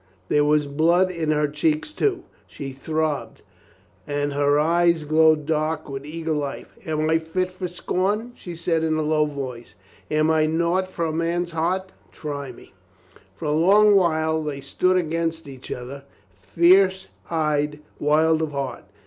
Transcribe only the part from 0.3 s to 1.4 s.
was blood in